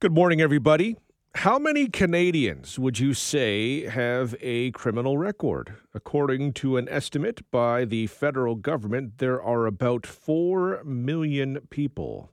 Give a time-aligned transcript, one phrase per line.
[0.00, 0.96] Good morning, everybody.
[1.34, 5.74] How many Canadians would you say have a criminal record?
[5.92, 12.30] According to an estimate by the federal government, there are about 4 million people.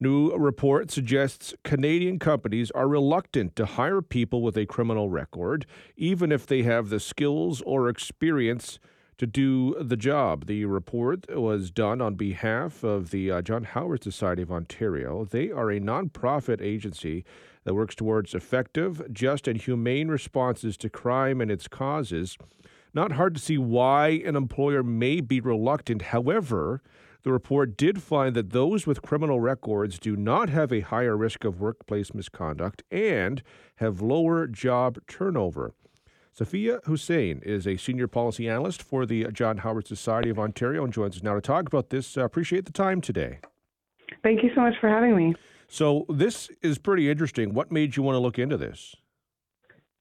[0.00, 5.66] New report suggests Canadian companies are reluctant to hire people with a criminal record,
[5.98, 8.78] even if they have the skills or experience
[9.20, 10.46] to do the job.
[10.46, 15.26] The report was done on behalf of the uh, John Howard Society of Ontario.
[15.26, 17.26] They are a nonprofit agency
[17.64, 22.38] that works towards effective, just, and humane responses to crime and its causes.
[22.94, 26.00] Not hard to see why an employer may be reluctant.
[26.00, 26.80] However,
[27.22, 31.44] the report did find that those with criminal records do not have a higher risk
[31.44, 33.42] of workplace misconduct and
[33.76, 35.74] have lower job turnover.
[36.38, 40.92] Safiyah Husein is a senior policy analyst for the John Howard Society of Ontario and
[40.92, 42.16] joins us now to talk about this.
[42.16, 43.40] Uh, appreciate the time today.
[44.22, 45.34] Thank you so much for having me.
[45.68, 47.54] So, this is pretty interesting.
[47.54, 48.96] What made you want to look into this?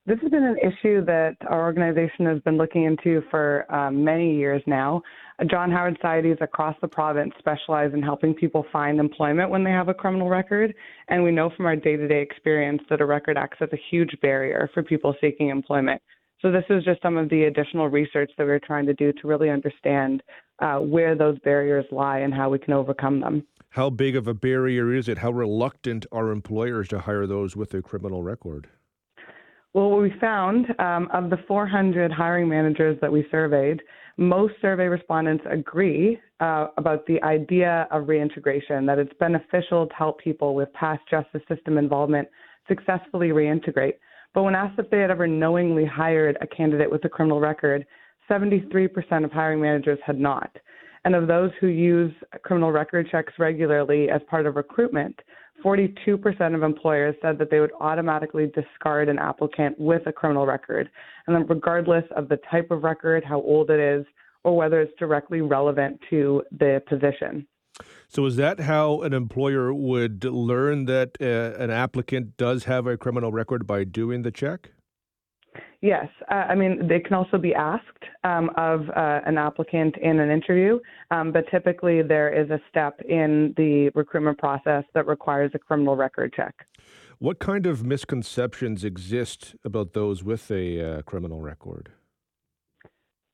[0.05, 4.35] This has been an issue that our organization has been looking into for um, many
[4.35, 5.03] years now.
[5.49, 9.87] John Howard Societies across the province specialize in helping people find employment when they have
[9.87, 10.73] a criminal record.
[11.09, 13.79] And we know from our day to day experience that a record acts as a
[13.91, 16.01] huge barrier for people seeking employment.
[16.41, 19.27] So this is just some of the additional research that we're trying to do to
[19.27, 20.23] really understand
[20.59, 23.45] uh, where those barriers lie and how we can overcome them.
[23.71, 25.19] How big of a barrier is it?
[25.19, 28.67] How reluctant are employers to hire those with a criminal record?
[29.73, 33.81] Well, what we found um, of the 400 hiring managers that we surveyed,
[34.17, 40.19] most survey respondents agree uh, about the idea of reintegration, that it's beneficial to help
[40.19, 42.27] people with past justice system involvement
[42.67, 43.93] successfully reintegrate.
[44.33, 47.85] But when asked if they had ever knowingly hired a candidate with a criminal record,
[48.29, 50.55] 73% of hiring managers had not.
[51.05, 52.13] And of those who use
[52.43, 55.19] criminal record checks regularly as part of recruitment,
[55.63, 60.89] 42% of employers said that they would automatically discard an applicant with a criminal record.
[61.27, 64.05] And then, regardless of the type of record, how old it is,
[64.43, 67.45] or whether it's directly relevant to the position.
[68.07, 72.97] So, is that how an employer would learn that uh, an applicant does have a
[72.97, 74.71] criminal record by doing the check?
[75.81, 76.07] Yes.
[76.29, 80.29] Uh, I mean, they can also be asked um, of uh, an applicant in an
[80.29, 80.79] interview,
[81.11, 85.95] um, but typically there is a step in the recruitment process that requires a criminal
[85.95, 86.53] record check.
[87.19, 91.91] What kind of misconceptions exist about those with a uh, criminal record?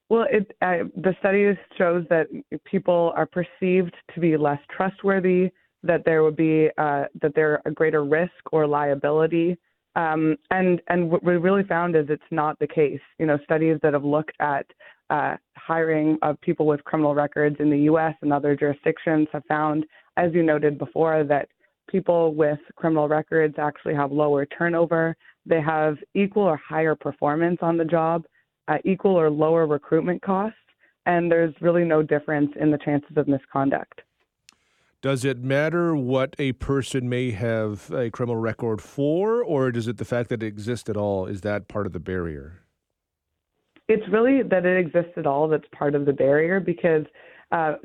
[0.09, 2.27] Well, it, the studies shows that
[2.63, 5.49] people are perceived to be less trustworthy,
[5.81, 9.57] that there would be uh, that they're a greater risk or liability,
[9.95, 12.99] um, and and what we really found is it's not the case.
[13.17, 14.67] You know, studies that have looked at
[15.09, 18.13] uh, hiring of people with criminal records in the U.S.
[18.21, 19.85] and other jurisdictions have found,
[20.17, 21.49] as you noted before, that
[21.89, 25.15] people with criminal records actually have lower turnover.
[25.47, 28.25] They have equal or higher performance on the job
[28.67, 30.57] uh, equal or lower recruitment costs,
[31.05, 34.01] and there's really no difference in the chances of misconduct.
[35.01, 39.97] Does it matter what a person may have a criminal record for, or does it
[39.97, 41.27] the fact that it exists at all?
[41.27, 42.61] Is that part of the barrier?
[43.87, 47.05] It's really that it exists at all that's part of the barrier because
[47.51, 47.75] uh,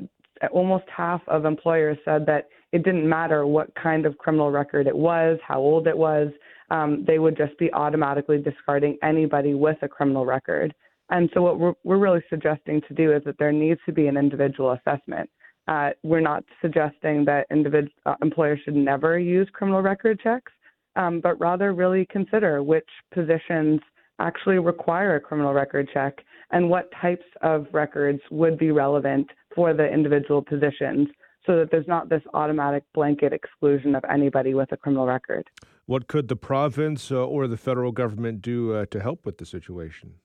[0.51, 4.97] almost half of employers said that it didn't matter what kind of criminal record it
[4.97, 6.29] was, how old it was,
[6.71, 10.73] um, they would just be automatically discarding anybody with a criminal record.
[11.09, 14.07] And so, what we're, we're really suggesting to do is that there needs to be
[14.07, 15.29] an individual assessment.
[15.67, 20.51] Uh, we're not suggesting that individ- uh, employers should never use criminal record checks,
[20.95, 23.81] um, but rather really consider which positions
[24.19, 26.19] actually require a criminal record check
[26.51, 31.07] and what types of records would be relevant for the individual positions
[31.45, 35.49] so that there's not this automatic blanket exclusion of anybody with a criminal record.
[35.85, 39.45] What could the province uh, or the federal government do uh, to help with the
[39.45, 40.15] situation?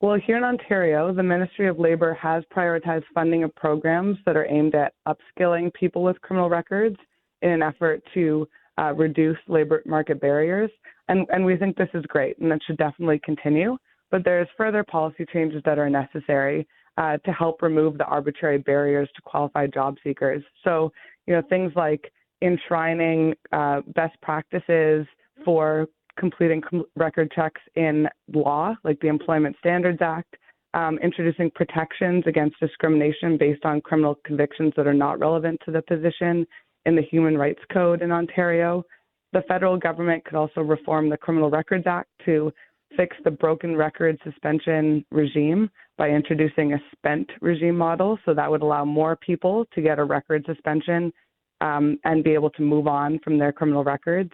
[0.00, 4.46] Well, here in Ontario, the Ministry of Labour has prioritized funding of programs that are
[4.46, 6.96] aimed at upskilling people with criminal records
[7.42, 10.70] in an effort to uh, reduce labour market barriers.
[11.08, 13.76] And, and we think this is great and that should definitely continue.
[14.10, 16.66] But there's further policy changes that are necessary
[16.96, 20.42] uh, to help remove the arbitrary barriers to qualified job seekers.
[20.64, 20.92] So,
[21.26, 22.10] you know, things like
[22.42, 25.06] enshrining uh, best practices
[25.44, 25.86] for
[26.18, 30.36] completing com- record checks in law, like the Employment Standards Act,
[30.74, 35.82] um, introducing protections against discrimination based on criminal convictions that are not relevant to the
[35.82, 36.46] position
[36.86, 38.84] in the Human Rights Code in Ontario.
[39.32, 42.52] The federal government could also reform the Criminal Records Act to
[42.96, 48.18] fix the broken record suspension regime by introducing a spent regime model.
[48.24, 51.12] So that would allow more people to get a record suspension
[51.60, 54.32] um, and be able to move on from their criminal records.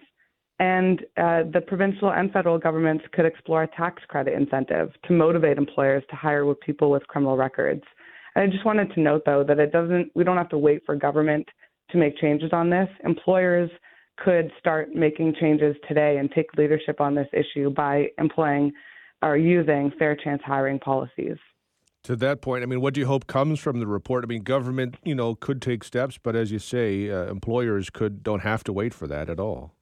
[0.59, 5.57] And uh, the provincial and federal governments could explore a tax credit incentive to motivate
[5.57, 7.83] employers to hire with people with criminal records.
[8.35, 10.11] And I just wanted to note, though, that it doesn't.
[10.15, 11.47] We don't have to wait for government
[11.91, 12.89] to make changes on this.
[13.03, 13.69] Employers
[14.17, 18.71] could start making changes today and take leadership on this issue by employing
[19.21, 21.37] or using fair chance hiring policies.
[22.07, 24.23] To that point, I mean, what do you hope comes from the report?
[24.23, 28.23] I mean, government, you know, could take steps, but as you say, uh, employers could
[28.23, 29.73] don't have to wait for that at all.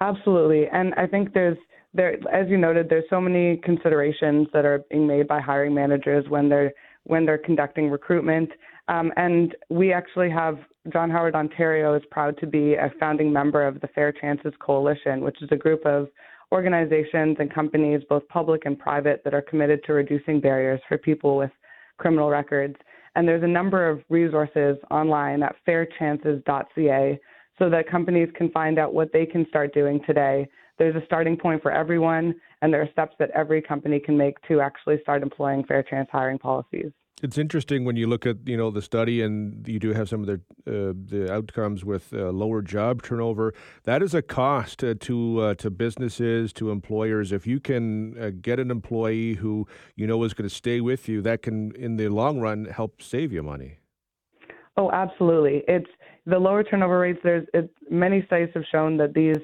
[0.00, 1.58] Absolutely, and I think there's
[1.92, 6.24] there, as you noted, there's so many considerations that are being made by hiring managers
[6.28, 8.50] when they're when they're conducting recruitment.
[8.86, 10.56] Um, and we actually have
[10.92, 15.22] John Howard Ontario is proud to be a founding member of the Fair Chances Coalition,
[15.22, 16.06] which is a group of
[16.52, 21.36] organizations and companies, both public and private, that are committed to reducing barriers for people
[21.36, 21.50] with
[21.98, 22.76] criminal records.
[23.14, 27.20] And there's a number of resources online at fairchances.ca
[27.58, 30.48] so that companies can find out what they can start doing today.
[30.80, 34.40] There's a starting point for everyone, and there are steps that every company can make
[34.48, 36.90] to actually start employing fair chance hiring policies.
[37.22, 40.22] It's interesting when you look at you know the study, and you do have some
[40.22, 43.52] of the uh, the outcomes with uh, lower job turnover.
[43.84, 47.30] That is a cost uh, to uh, to businesses, to employers.
[47.30, 51.10] If you can uh, get an employee who you know is going to stay with
[51.10, 53.80] you, that can, in the long run, help save you money.
[54.78, 55.62] Oh, absolutely.
[55.68, 55.90] It's
[56.24, 59.36] the lower turnover rates, there's it, many studies have shown that these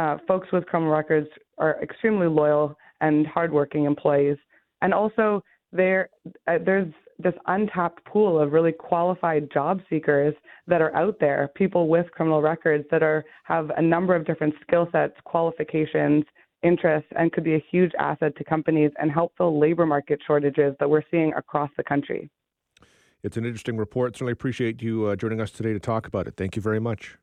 [0.00, 4.38] uh, folks with criminal records are extremely loyal and hardworking employees,
[4.80, 5.42] and also
[5.72, 6.08] there
[6.48, 10.34] uh, there's this untapped pool of really qualified job seekers
[10.66, 14.54] that are out there, people with criminal records that are have a number of different
[14.62, 16.24] skill sets, qualifications,
[16.62, 20.74] interests, and could be a huge asset to companies and help fill labor market shortages
[20.80, 22.30] that we're seeing across the country.
[23.22, 24.14] It's an interesting report.
[24.14, 26.34] Certainly appreciate you uh, joining us today to talk about it.
[26.38, 27.18] Thank you very much.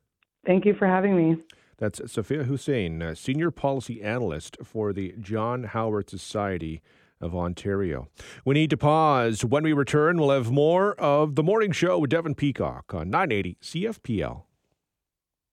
[0.45, 1.37] Thank you for having me.
[1.77, 6.81] That's Safiyah Husein, Senior Policy Analyst for the John Howard Society
[7.21, 8.07] of Ontario.
[8.43, 9.45] We need to pause.
[9.45, 13.57] When we return, we'll have more of the morning show with Devin Peacock on 980
[13.61, 14.46] CFPL.